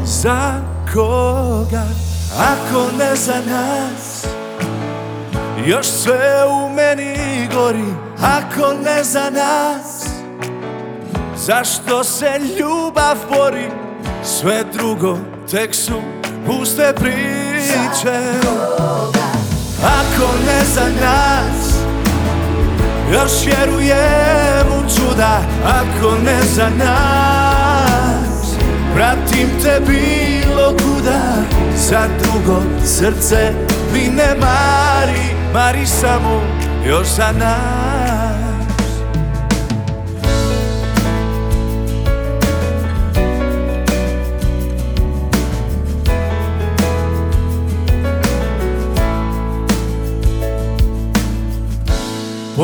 Za 0.04 0.60
koga, 0.92 1.86
ako 2.36 2.96
ne 2.98 3.16
za 3.16 3.40
nas 3.48 4.26
Još 5.66 5.86
sve 5.86 6.44
u 6.46 6.74
meni 6.74 7.48
gori, 7.54 7.94
ako 8.20 8.72
ne 8.84 9.04
za 9.04 9.30
nas 9.30 10.06
Zašto 11.36 12.04
se 12.04 12.30
ljubav 12.58 13.16
bori, 13.30 13.68
sve 14.22 14.64
drugo 14.72 15.18
tek 15.50 15.74
su 15.74 16.02
puste 16.46 16.92
priče. 16.96 18.20
Ako 19.82 20.26
ne 20.46 20.64
za 20.74 20.88
nas 21.00 21.61
još 23.12 23.32
vjerujem 23.46 24.66
u 24.78 24.90
čuda 24.96 25.40
Ako 25.66 26.18
ne 26.24 26.42
za 26.54 26.68
nas. 26.78 28.56
Pratim 28.94 29.48
te 29.62 29.80
bilo 29.86 30.68
kuda 30.68 31.22
Za 31.76 32.08
drugo 32.22 32.62
srce 32.84 33.52
mi 33.92 34.00
ne 34.00 34.34
mari. 34.40 35.52
Mari 35.54 35.86
samo 35.86 36.42
još 36.86 37.06
za 37.06 37.32
nas 37.32 37.81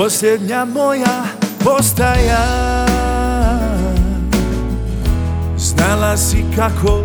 Posljednja 0.08 0.64
moja 0.64 1.24
postaja. 1.64 2.44
Znala 5.56 6.16
si 6.16 6.44
kako 6.56 7.02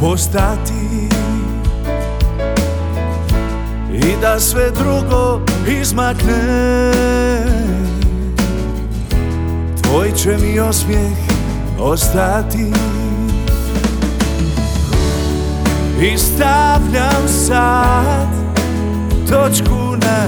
postati. 0.00 1.08
I 3.92 4.20
da 4.20 4.40
sve 4.40 4.70
drugo 4.70 5.40
izmakne. 5.80 6.92
Tvoj 9.82 10.12
će 10.12 10.36
mi 10.42 10.60
osmijeh 10.60 11.18
ostati. 11.80 12.72
I 16.02 16.18
stavljam 16.18 17.28
sad 17.28 18.28
točku 19.28 19.96
na 20.02 20.20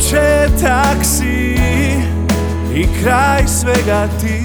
Početak 0.00 1.04
si 1.04 1.60
i 2.72 2.86
kraj 3.02 3.44
svega 3.46 4.08
ti. 4.20 4.40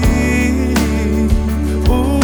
U, 1.88 2.20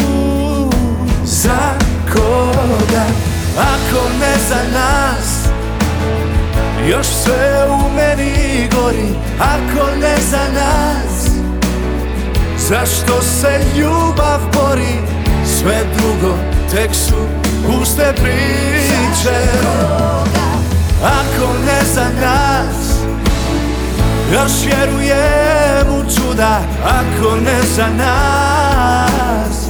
Za 1.25 1.73
koga, 2.13 3.05
ako 3.57 4.01
ne 4.21 4.33
za 4.49 4.61
nas 4.73 5.49
Još 6.89 7.07
sve 7.07 7.65
u 7.69 7.95
meni 7.95 8.69
gori, 8.75 9.09
ako 9.39 9.95
ne 10.01 10.15
za 10.31 10.45
nas 10.53 11.27
Zašto 12.57 13.21
se 13.21 13.59
ljubav 13.77 14.39
bori, 14.53 14.95
sve 15.45 15.83
drugo 15.97 16.37
tek 16.71 16.95
su 16.95 17.27
puste 17.67 18.13
priče. 18.15 19.39
Ako 21.03 21.53
ne 21.65 21.83
za 21.93 22.05
nas, 22.21 22.82
još 24.33 24.51
vjerujem 24.65 25.87
u 25.89 26.11
čuda 26.15 26.59
Ako 26.85 27.35
ne 27.35 27.61
za 27.75 27.87
nas, 27.87 29.67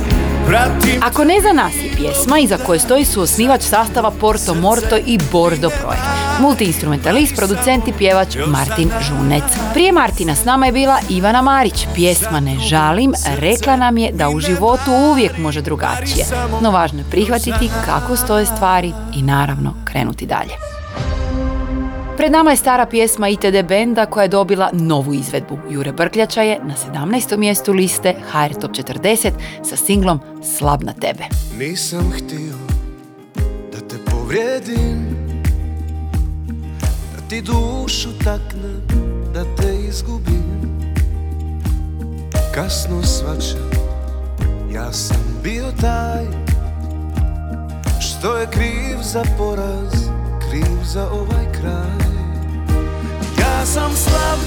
pratim 0.47 1.01
Ako 1.03 1.23
ne 1.23 1.41
za 1.41 1.53
nas 1.53 1.73
je 1.73 1.91
pjesma 1.95 2.39
iza 2.39 2.57
koje 2.57 2.79
stoji 2.79 3.05
su 3.05 3.21
osnivač 3.21 3.61
sastava 3.61 4.11
Porto 4.11 4.53
Morto 4.53 4.97
i 5.05 5.19
Bordo 5.31 5.69
Projekt. 5.69 6.03
Multiinstrumentalist, 6.39 7.35
producent 7.35 7.87
i 7.87 7.93
pjevač 7.97 8.35
Martin 8.47 8.91
Žunec. 9.01 9.43
Prije 9.73 9.91
Martina 9.91 10.35
s 10.35 10.45
nama 10.45 10.65
je 10.65 10.71
bila 10.71 10.99
Ivana 11.09 11.41
Marić. 11.41 11.87
Pjesma 11.95 12.39
Ne 12.39 12.59
žalim 12.59 13.13
rekla 13.37 13.75
nam 13.75 13.97
je 13.97 14.11
da 14.11 14.29
u 14.29 14.39
životu 14.39 14.91
uvijek 14.91 15.37
može 15.37 15.61
drugačije. 15.61 16.25
No 16.61 16.71
važno 16.71 16.99
je 16.99 17.05
prihvatiti 17.11 17.69
kako 17.85 18.15
stoje 18.15 18.45
stvari 18.45 18.93
i 19.15 19.21
naravno 19.21 19.73
krenuti 19.85 20.25
dalje. 20.25 20.53
Pred 22.23 22.31
nama 22.31 22.51
je 22.51 22.57
stara 22.57 22.85
pjesma 22.85 23.29
ITD 23.29 23.67
benda 23.67 24.05
koja 24.05 24.21
je 24.21 24.27
dobila 24.27 24.69
novu 24.73 25.13
izvedbu. 25.13 25.57
Jure 25.69 25.91
Brkljača 25.91 26.41
je 26.41 26.59
na 26.63 26.73
17. 26.93 27.37
mjestu 27.37 27.73
liste 27.73 28.15
HR 28.31 28.53
Top 28.61 28.71
40 28.71 29.31
sa 29.63 29.75
singlom 29.75 30.19
Slab 30.57 30.83
na 30.83 30.93
tebe. 30.93 31.23
Nisam 31.59 32.11
htio 32.11 32.55
da 33.71 33.87
te 33.87 33.95
povrijedim 34.11 35.17
Da 37.15 37.27
ti 37.29 37.41
dušu 37.41 38.09
taknem, 38.23 38.81
da 39.33 39.43
te 39.43 39.75
izgubim 39.89 40.77
Kasno 42.55 43.03
svačam, 43.03 43.69
ja 44.73 44.93
sam 44.93 45.39
bio 45.43 45.65
taj 45.81 46.25
Što 47.99 48.37
je 48.37 48.47
kriv 48.51 48.97
za 49.01 49.23
poraz, 49.37 49.93
kriv 50.49 50.83
za 50.83 51.09
ovaj 51.11 51.51
kraj 51.61 52.12
Ja 53.63 53.67
sam 53.67 53.91
slab 53.95 54.39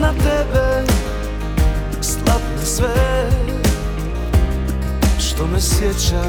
na 0.00 0.12
tebe, 0.12 0.86
slab 2.00 2.42
na 2.56 2.64
sve. 2.64 3.30
Što 5.18 5.46
me 5.46 5.60
sjeća 5.60 6.22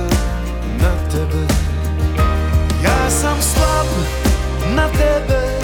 na 0.82 1.10
tebe? 1.12 1.54
Ja 2.84 3.10
sam 3.10 3.38
slab 3.42 3.88
na 4.76 4.88
tebe 4.88 5.60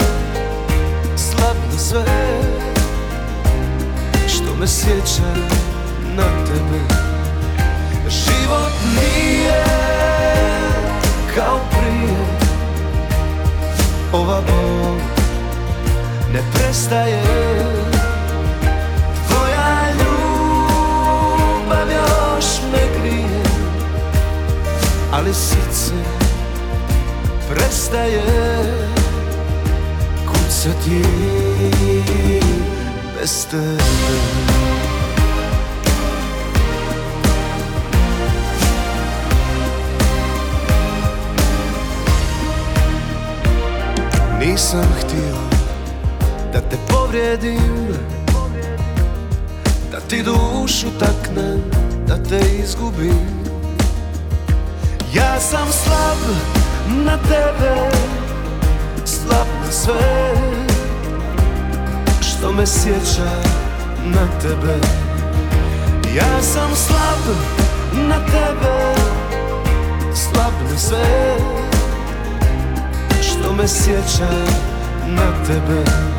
Slab 1.16 1.56
na 1.72 1.78
sve. 1.78 2.04
Što 4.28 4.54
me 4.60 4.66
sjeća 4.66 5.34
na 6.16 6.46
tebe? 6.46 6.80
Život 8.08 8.72
nije 8.94 9.64
kao 11.34 11.60
prije. 11.70 12.26
Ova 14.12 14.40
bol 14.40 15.15
ne 16.36 16.42
prestaje. 16.54 17.22
Tvoja 19.28 19.92
ljubav 19.98 21.88
još 21.90 22.46
me 22.72 23.00
grije 23.00 23.42
Ali 25.12 25.34
srce 25.34 25.94
prestaje. 27.50 28.22
Kucati 30.26 31.02
bez 33.20 33.46
tebe 33.46 33.82
Nisam 44.40 44.84
htio 45.00 45.55
da 46.56 46.62
te 46.62 46.76
povrijedim. 46.88 47.86
Da 49.92 50.00
ti 50.00 50.22
dušu 50.22 50.86
taknem, 50.98 51.62
da 52.06 52.16
te 52.28 52.40
izgubim. 52.64 53.28
Ja 55.14 55.40
sam 55.40 55.66
slab 55.72 56.18
na 57.04 57.16
tebe 57.16 57.90
Slab 59.04 59.46
na 59.64 59.72
sve. 59.72 60.34
Što 62.20 62.52
me 62.52 62.66
sjeća 62.66 63.30
na 64.04 64.40
tebe? 64.42 64.74
Ja 66.16 66.42
sam 66.42 66.70
slab 66.74 67.36
na 68.08 68.16
tebe 68.26 68.94
Slab 70.14 70.70
na 70.70 70.78
sve. 70.78 71.36
Što 73.22 73.52
me 73.52 73.68
sjeća 73.68 74.30
na 75.06 75.44
tebe 75.46 76.15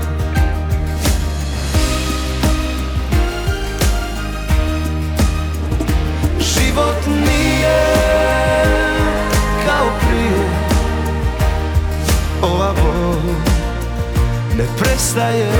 ne 14.57 14.63
prestaje. 14.77 15.51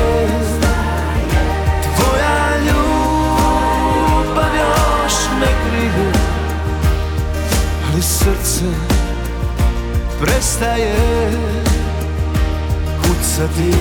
Tvoja 1.96 2.58
ljubav 2.68 4.56
još 4.56 5.14
me 5.40 5.48
krije 5.48 6.12
Ali 7.94 8.02
srce 8.02 8.66
prestaje 10.22 10.96
kucati 13.02 13.74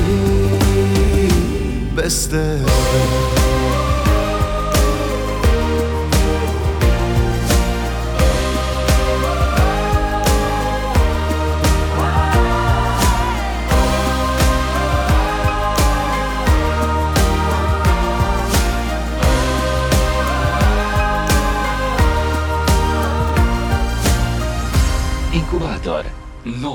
bez 1.97 2.31
tebe 2.31 3.76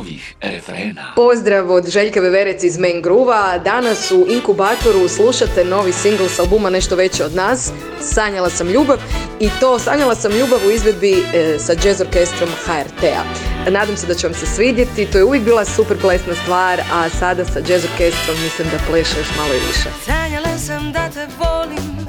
novih 0.02 0.36
refrena. 0.42 1.14
Pozdrav 1.16 1.72
od 1.72 1.90
Željka 1.90 2.20
Veverec 2.20 2.64
iz 2.64 2.78
Main 2.78 3.02
Groova. 3.02 3.58
Danas 3.58 4.12
u 4.12 4.26
Inkubatoru 4.30 5.08
slušate 5.08 5.66
novi 5.66 5.94
singl 5.94 6.24
s 6.24 6.40
albuma 6.40 6.70
Nešto 6.70 6.96
veće 6.96 7.26
od 7.26 7.36
nas. 7.36 7.72
Sanjala 8.02 8.50
sam 8.50 8.68
ljubav 8.68 8.98
i 9.40 9.50
to 9.60 9.80
Sanjala 9.80 10.16
sam 10.16 10.32
ljubav 10.32 10.60
u 10.68 10.72
izvedbi 10.72 11.14
e, 11.34 11.60
sa 11.60 11.74
jazz 11.84 12.02
orkestrom 12.02 12.50
HRT-a. 12.66 13.24
Nadam 13.70 13.98
se 13.98 14.08
da 14.08 14.14
će 14.14 14.28
vam 14.28 14.34
se 14.34 14.46
svidjeti, 14.46 15.06
to 15.06 15.18
je 15.18 15.24
uvijek 15.24 15.44
bila 15.44 15.66
super 15.66 15.98
plesna 16.02 16.36
stvar, 16.44 16.82
a 16.94 17.10
sada 17.10 17.46
sa 17.46 17.60
jazz 17.60 17.86
orkestrom 17.92 18.38
mislim 18.44 18.68
da 18.72 18.78
pleše 18.90 19.20
još 19.20 19.38
malo 19.38 19.54
i 19.54 19.68
više. 19.68 19.90
Sanjala 20.06 20.58
sam 20.58 20.92
da 20.92 21.10
te 21.10 21.28
volim 21.40 22.02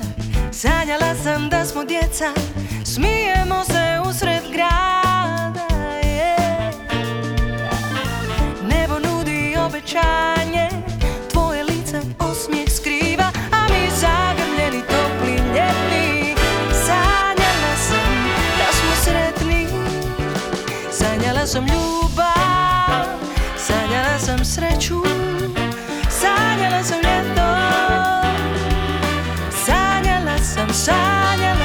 Sanjala 0.53 1.15
sam 1.25 1.49
da 1.49 1.65
smo 1.65 1.85
djeca 1.85 2.33
Smijemo 2.85 3.65
se 3.65 4.11
usred 4.11 4.53
grada 4.53 5.02
sjećanje 9.93 10.69
Tvoje 11.33 11.65
lice 11.65 12.01
osmijeh 12.19 12.71
skriva 12.71 13.25
A 13.53 13.63
mi 13.71 13.91
zagrljeni 13.91 14.83
topli 14.83 15.33
ljetni 15.33 16.35
Sanjala 16.87 17.77
sam 17.77 18.25
da 18.59 18.73
smo 18.73 19.05
sretni 19.05 19.67
Sanjala 20.93 21.47
sam 21.47 21.67
ljubav 21.67 23.07
Sanjala 23.57 24.19
sam 24.19 24.45
sreću 24.45 25.03
Sanjala 26.11 26.83
sam 26.83 26.99
ljeto 26.99 27.49
Sanjala 29.67 30.39
sam, 30.39 30.69
sanjala 30.75 31.62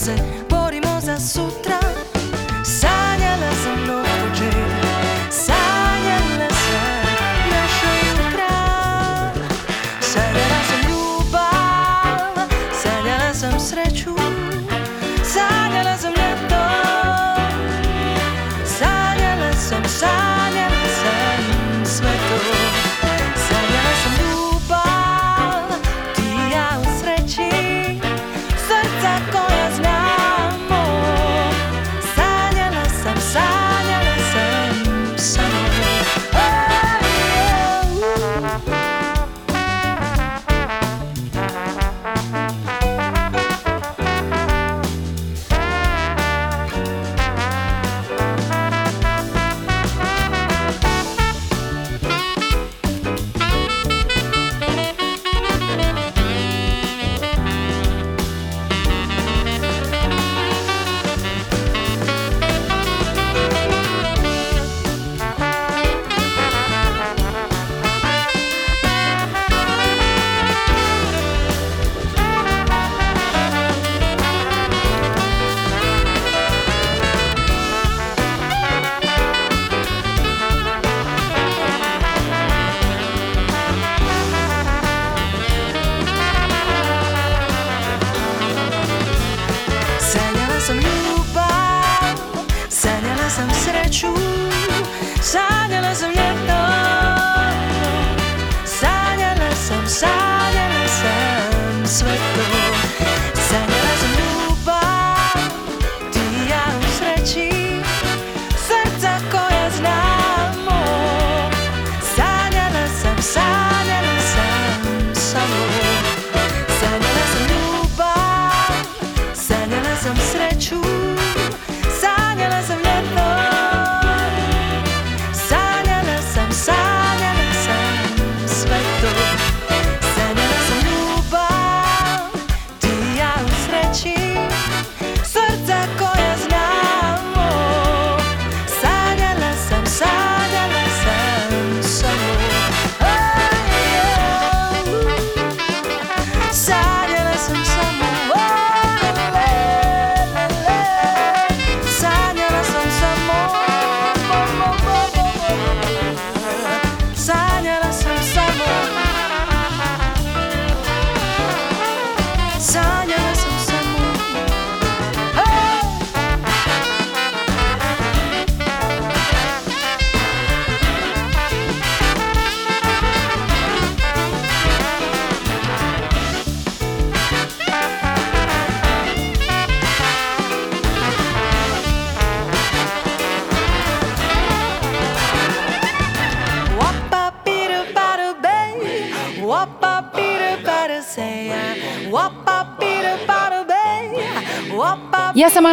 desert 0.00 0.49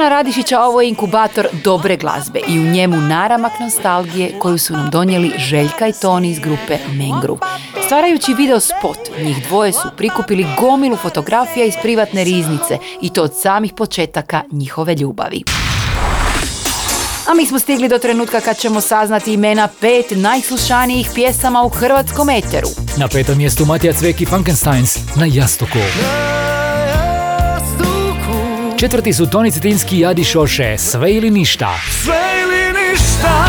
Wap-a- 0.08 0.18
Ja 0.18 0.22
sam 0.22 0.24
Ana 0.24 0.24
Radišić, 0.24 0.52
a 0.52 0.62
ovo 0.62 0.82
je 0.82 0.90
inkubator 0.90 1.48
dobre 1.64 1.98
glazbe 1.98 2.40
i 2.48 2.60
u 2.60 2.64
njemu 2.64 2.98
naramak 2.98 3.60
nostalgije 3.60 4.40
koju 4.40 4.58
su 4.58 4.74
nam 4.74 4.90
donijeli 4.90 5.32
Željka 5.38 5.88
i 5.88 5.94
Toni 6.02 6.30
iz 6.30 6.40
grupe 6.40 6.78
Mengru. 6.94 7.38
Stvarajući 7.86 8.34
video 8.34 8.60
spot, 8.60 8.98
njih 9.24 9.48
dvoje 9.48 9.74
su 9.74 9.90
prikupili 9.98 10.46
gomilu 10.60 10.96
fotografija 10.96 11.66
iz 11.66 11.74
privatne 11.82 12.24
riznice 12.24 12.78
i 13.02 13.10
to 13.10 13.24
od 13.24 13.34
samih 13.42 13.74
početaka 13.74 14.42
njihove 14.52 14.96
ljubavi. 14.96 15.44
A 17.30 17.34
mi 17.34 17.46
smo 17.46 17.60
stigli 17.60 17.90
do 17.90 17.98
trenutka 17.98 18.42
kad 18.42 18.58
ćemo 18.58 18.82
saznati 18.82 19.34
imena 19.34 19.68
pet 19.82 20.06
najslušanijih 20.12 21.10
pjesama 21.16 21.64
u 21.64 21.70
hrvatskom 21.70 22.30
eteru. 22.30 22.68
Na 22.98 23.08
petom 23.08 23.38
mjestu 23.38 23.66
Matija 23.66 23.94
Cvek 23.94 24.22
i 24.22 24.26
Frankensteins 24.26 24.98
na 25.16 25.26
jastoku. 25.26 25.78
Četvrti 28.80 29.14
su 29.14 29.26
Toni 29.26 29.52
Cetinski 29.52 29.98
i 29.98 30.06
Adi 30.06 30.24
Šoše, 30.24 30.78
Sve 30.78 31.14
ili 31.14 31.32
ništa. 31.32 31.76
Sve 32.04 32.22
ili 32.44 32.80
ništa 32.80 33.46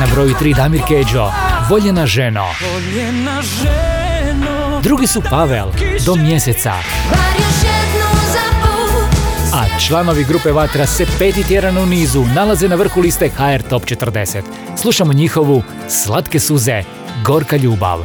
Na 0.00 0.06
broju 0.14 0.34
3 0.40 0.56
Damir 0.56 0.80
Keđo, 0.88 1.30
Voljena 1.68 2.06
ženo. 2.06 2.46
Voljena 2.72 3.42
ženo 3.42 4.80
Drugi 4.82 5.06
su 5.06 5.22
Pavel, 5.30 5.66
Do 6.06 6.14
mjeseca. 6.14 6.72
A 9.54 9.78
članovi 9.86 10.24
grupe 10.24 10.52
Vatra 10.52 10.86
se 10.86 11.06
peti 11.18 11.42
tjedan 11.42 11.78
u 11.78 11.86
nizu 11.86 12.24
nalaze 12.34 12.68
na 12.68 12.76
vrhu 12.76 13.00
liste 13.00 13.28
HR 13.28 13.62
Top 13.70 13.82
40. 13.82 14.42
Slušamo 14.76 15.12
njihovu 15.12 15.62
Slatke 15.88 16.40
suze, 16.40 16.82
Gorka 17.24 17.56
ljubav. 17.56 18.04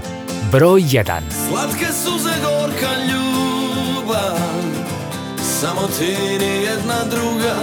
Broj 0.52 0.82
1. 0.82 1.04
Slatke 1.50 1.86
suze 1.86 2.34
gorka 2.44 2.92
ljubav 3.12 3.47
Samo 5.62 5.88
ti 5.88 6.16
ni 6.40 6.64
jedna 6.64 7.04
druga. 7.10 7.56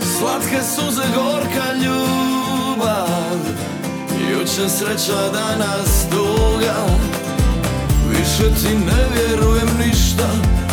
Slatke 0.00 0.60
suze 0.62 1.02
gorka 1.14 1.72
ljubav. 1.84 3.38
Juče 4.30 4.68
sreća 4.68 5.30
danas 5.32 6.06
duga. 6.10 6.74
Više 8.10 8.54
ti 8.54 8.74
ne 8.74 9.04
vjerujem 9.14 9.68
ništa. 9.86 10.28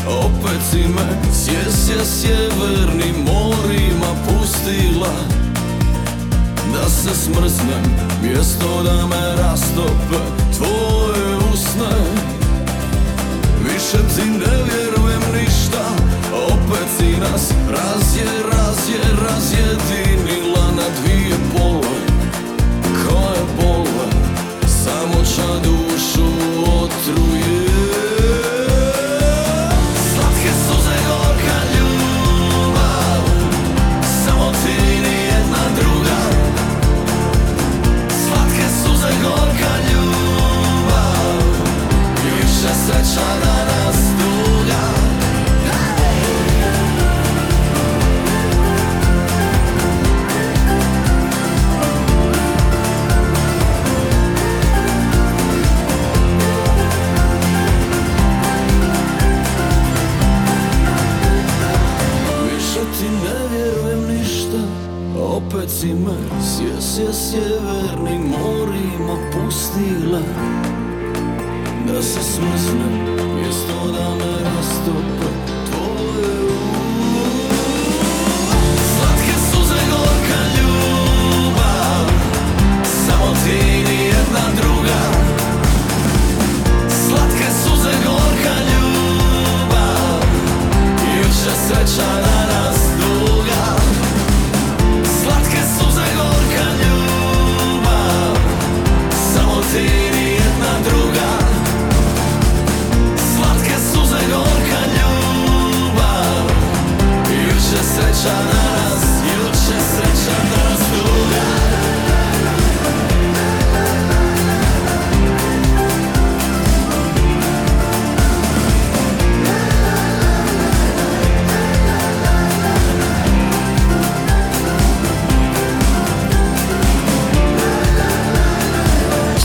Opet 0.08 0.62
si 0.72 0.78
me 0.78 1.34
sjesja 1.34 2.06
sjevernim 2.06 3.16
morima 3.26 4.12
pustila. 4.28 5.14
Da 6.74 6.89
se 6.89 7.16
smrznem 7.16 7.96
Mjesto 8.24 8.84
da 8.84 9.08
me 9.08 9.36
rastope 9.36 10.18
tvoje 10.58 11.38
usne 11.54 12.41
Više 13.74 13.97
ti 14.15 14.30
ne 14.30 14.63
vjerujem 14.63 15.22
ništa. 15.34 15.84
Opet 16.34 16.88
si 16.97 17.19
nas 17.19 17.51
razje, 17.69 18.26
razje, 18.51 18.99
razjedinila 19.24 20.72
na 20.72 20.84
dvije 21.01 21.36
pole. 21.53 21.97
Koje 22.84 23.41
bole 23.57 24.07
Samo 24.67 25.24
ča 25.36 25.59
dušu 25.63 26.26
otruje. 26.84 27.67
Slatke 30.13 30.51
suze 30.67 30.97
gorka 31.07 31.57
ljubav. 31.76 33.24
Samo 34.26 34.51
ti 34.51 34.82
ni 35.01 35.24
jedna 35.24 35.63
druga. 35.80 36.22
Slatke 38.09 38.65
suze 38.84 39.13
gorka 39.24 39.72
ljubav 39.76 39.80
Opet 65.51 65.70
si 65.70 65.93
me 65.93 66.16
sjesja 66.41 67.14
sjevernim 67.14 68.22
morima 68.22 69.18
pustila 69.32 70.22
Da 71.92 72.02
se 72.02 72.24
smrznem 72.24 73.16
Mjesto 73.36 73.92
da 73.92 74.16
me 74.16 74.32
Juče 108.22 108.70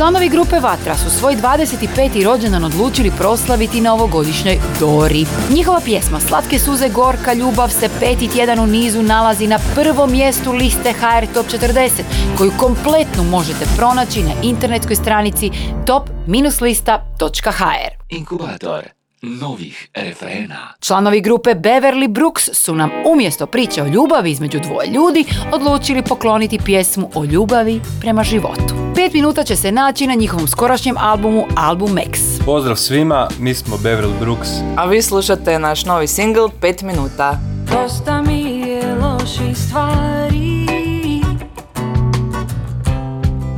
Članovi 0.07 0.29
grupe 0.29 0.61
Vatra 0.61 0.97
su 0.97 1.11
svoj 1.11 1.37
25. 1.37 2.25
rođendan 2.25 2.65
odlučili 2.65 3.13
proslaviti 3.19 3.81
na 3.81 3.95
ovogodišnjoj 3.95 4.59
Dori. 4.81 5.27
Njihova 5.55 5.81
pjesma 5.85 6.21
Slatke 6.21 6.59
suze 6.59 6.89
gorka 6.89 7.35
ljubav 7.35 7.69
se 7.69 7.89
peti 8.01 8.29
tjedan 8.29 8.59
u 8.59 8.67
nizu 8.67 9.03
nalazi 9.03 9.47
na 9.47 9.59
prvom 9.75 10.11
mjestu 10.11 10.53
liste 10.53 10.93
HR 10.93 11.27
Top 11.35 11.47
40, 11.47 11.91
koju 12.39 12.53
kompletnu 12.59 13.25
možete 13.25 13.67
pronaći 13.77 14.23
na 14.23 14.33
internetskoj 14.43 14.97
stranici 14.97 15.51
top-lista.hr. 15.87 17.91
Inkubator 18.09 18.96
novih 19.27 19.89
refrena. 19.95 20.74
Članovi 20.81 21.20
grupe 21.20 21.51
Beverly 21.51 22.09
Brooks 22.09 22.49
su 22.53 22.74
nam 22.74 22.91
umjesto 23.12 23.47
priče 23.47 23.83
o 23.83 23.87
ljubavi 23.87 24.31
između 24.31 24.59
dvoje 24.59 24.89
ljudi 24.89 25.24
odlučili 25.53 26.03
pokloniti 26.03 26.59
pjesmu 26.64 27.11
o 27.14 27.24
ljubavi 27.24 27.81
prema 28.01 28.24
životu. 28.24 28.74
Pet 28.95 29.12
minuta 29.12 29.45
će 29.45 29.57
se 29.57 29.72
naći 29.72 30.07
na 30.07 30.14
njihovom 30.14 30.49
skorašnjem 30.49 30.97
albumu 30.99 31.47
Album 31.57 31.99
X. 31.99 32.20
Pozdrav 32.45 32.77
svima, 32.77 33.29
mi 33.39 33.55
smo 33.55 33.77
Beverly 33.77 34.18
Brooks. 34.20 34.49
A 34.77 34.87
vi 34.87 35.03
slušate 35.03 35.59
naš 35.59 35.85
novi 35.85 36.07
singl 36.07 36.47
5 36.61 36.83
minuta. 36.83 37.39
Dosta 37.72 38.22
mi 38.22 38.61
je 38.61 38.95
loših 38.95 39.57
stvari 39.57 40.66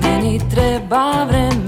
Meni 0.03 0.41
treba 0.51 1.25
vremena 1.25 1.68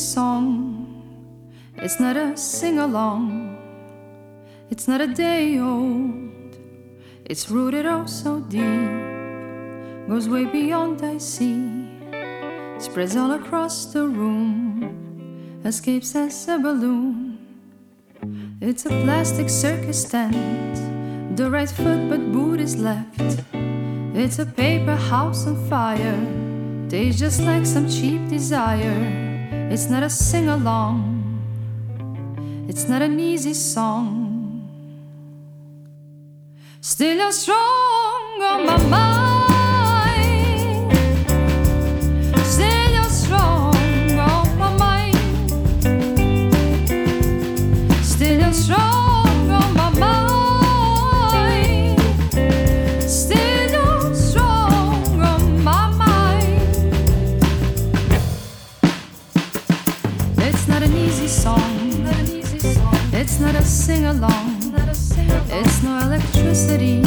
song. 0.00 0.86
It's 1.76 2.00
not 2.00 2.16
a 2.16 2.36
sing 2.36 2.78
along. 2.78 3.58
It's 4.70 4.88
not 4.88 5.00
a 5.00 5.06
day 5.06 5.58
old. 5.58 6.56
It's 7.24 7.50
rooted 7.50 7.86
oh 7.86 8.06
so 8.06 8.40
deep. 8.40 8.90
Goes 10.08 10.28
way 10.28 10.44
beyond 10.46 11.02
I 11.04 11.18
see. 11.18 11.88
Spreads 12.78 13.16
all 13.16 13.32
across 13.32 13.92
the 13.92 14.06
room. 14.06 15.60
Escapes 15.64 16.16
as 16.16 16.48
a 16.48 16.58
balloon. 16.58 17.38
It's 18.60 18.86
a 18.86 18.90
plastic 19.04 19.48
circus 19.48 20.04
tent. 20.04 21.36
The 21.36 21.50
right 21.50 21.70
foot, 21.70 22.08
but 22.08 22.32
boot 22.32 22.60
is 22.60 22.76
left. 22.76 23.44
It's 24.14 24.38
a 24.38 24.46
paper 24.46 24.96
house 24.96 25.46
on 25.46 25.56
fire. 25.68 26.18
Tastes 26.88 27.20
just 27.20 27.40
like 27.40 27.64
some 27.64 27.88
cheap 27.88 28.28
desire. 28.28 29.29
It's 29.70 29.88
not 29.88 30.02
a 30.02 30.10
sing 30.10 30.48
along. 30.48 30.98
It's 32.68 32.88
not 32.88 33.02
an 33.02 33.20
easy 33.20 33.54
song. 33.54 34.68
Still 36.80 37.16
you're 37.16 37.30
strong 37.30 38.42
on 38.42 38.66
my 38.66 38.76
mind. 38.88 39.29
Sing 63.80 64.04
along. 64.04 64.60
It's 65.48 65.82
no 65.82 65.96
electricity. 66.00 67.02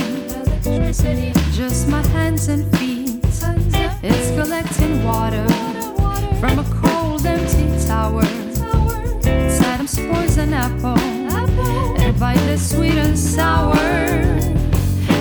Just 1.52 1.88
my 1.88 2.02
hands 2.08 2.48
and 2.48 2.66
feet. 2.78 3.22
It's 4.02 4.30
collecting 4.32 5.04
water 5.04 5.48
from 6.40 6.58
a 6.58 6.66
cold, 6.82 7.26
empty 7.28 7.68
tower. 7.86 8.24
It's 9.24 9.62
Adam's 9.62 10.00
poison 10.00 10.52
apple. 10.54 10.98
And 10.98 12.16
a 12.16 12.20
bite 12.20 12.44
that's 12.48 12.72
sweet 12.72 12.98
and 12.98 13.18
sour. 13.18 13.76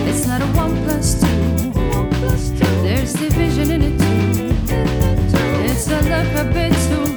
It's 0.08 0.26
not 0.26 0.40
a 0.40 0.46
one 0.56 0.74
plus 0.84 1.20
two. 1.20 1.72
There's 2.82 3.12
division 3.12 3.70
in 3.72 3.82
it 3.88 3.98
too. 4.00 4.54
It's 5.68 5.86
a 5.88 6.44
bit 6.54 6.72
too. 6.88 7.11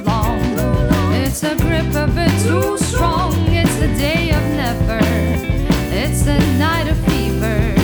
It's 1.38 1.44
a 1.44 1.54
grip 1.54 1.94
a 1.94 2.06
bit 2.06 2.32
too 2.44 2.78
strong. 2.78 3.34
It's 3.48 3.76
a 3.82 3.88
day 3.98 4.30
of 4.30 4.42
never. 4.56 5.00
It's 5.92 6.26
a 6.26 6.38
night 6.56 6.88
of 6.88 6.96
fever. 7.04 7.74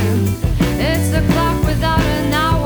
It's 0.80 1.12
a 1.12 1.20
clock 1.32 1.62
without 1.66 2.00
an 2.00 2.32
hour. 2.32 2.61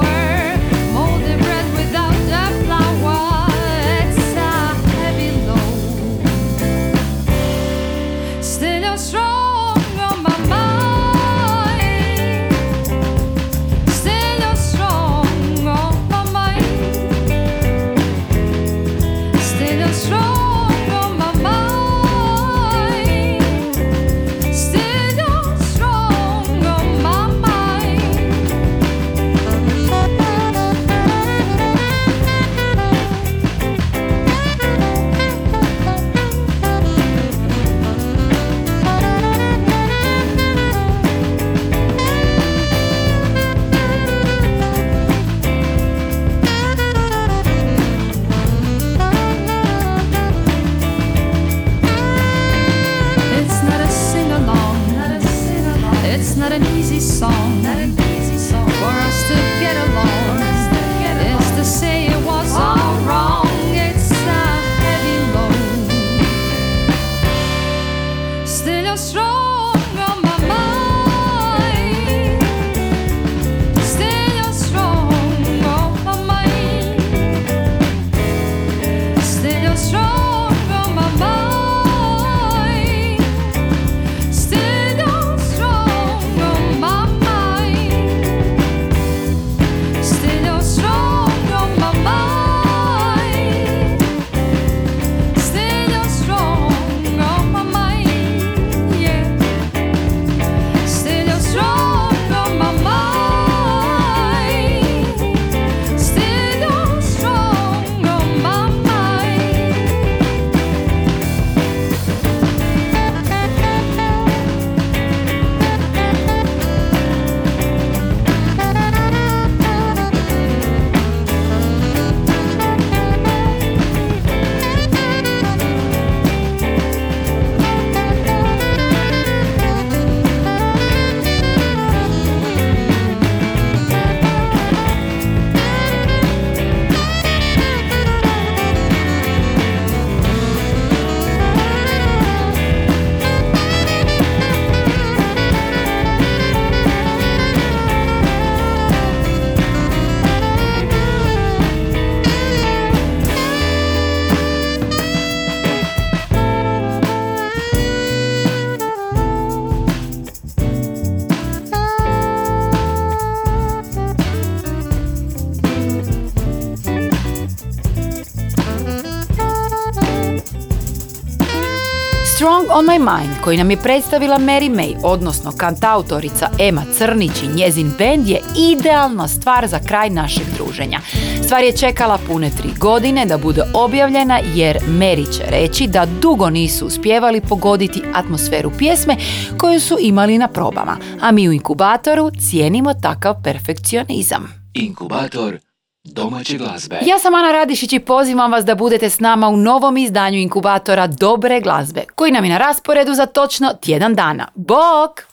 On 172.79 172.85
my 172.85 172.99
mind 172.99 173.37
koji 173.45 173.57
nam 173.57 173.71
je 173.71 173.77
predstavila 173.77 174.39
Mary 174.39 174.71
May, 174.71 174.97
odnosno 175.03 175.53
kantautorica 175.57 176.51
Ema 176.59 176.83
Crnić 176.99 177.43
i 177.43 177.57
njezin 177.57 177.93
bend 177.99 178.29
je 178.29 178.41
idealna 178.73 179.29
stvar 179.29 179.67
za 179.67 179.79
kraj 179.79 180.11
našeg 180.11 180.47
druženja. 180.57 181.01
Stvar 181.45 181.65
je 181.65 181.77
čekala 181.77 182.19
pune 182.27 182.51
tri 182.51 182.71
godine 182.79 183.27
da 183.27 183.39
bude 183.39 183.63
objavljena 183.75 184.41
jer 184.55 184.79
Mary 184.89 185.37
će 185.37 185.43
reći 185.49 185.87
da 185.87 186.07
dugo 186.23 186.51
nisu 186.51 186.87
uspjevali 186.87 187.41
pogoditi 187.41 188.03
atmosferu 188.15 188.71
pjesme 188.79 189.17
koju 189.59 189.81
su 189.81 189.97
imali 190.01 190.39
na 190.39 190.49
probama, 190.49 190.97
a 191.21 191.33
mi 191.33 191.49
u 191.49 191.53
inkubatoru 191.53 192.31
cijenimo 192.31 192.95
takav 192.95 193.43
perfekcionizam. 193.43 194.71
Inkubator 194.75 195.66
domaće 196.07 196.59
glazbe. 196.59 196.99
Ja 197.07 197.19
sam 197.19 197.35
Ana 197.35 197.53
Radišić 197.53 197.93
i 197.93 197.99
pozivam 197.99 198.53
vas 198.53 198.65
da 198.65 198.75
budete 198.75 199.11
s 199.11 199.21
nama 199.21 199.49
u 199.49 199.57
novom 199.57 199.97
izdanju 199.97 200.39
inkubatora 200.39 201.07
Dobre 201.07 201.61
glazbe, 201.61 202.05
koji 202.15 202.33
nam 202.33 202.45
je 202.45 202.51
na 202.51 202.59
rasporedu 202.59 203.15
za 203.15 203.27
točno 203.27 203.75
tjedan 203.81 204.15
dana. 204.15 204.49
Bok! 204.55 205.23